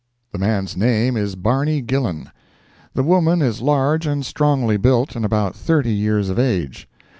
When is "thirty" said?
5.55-5.93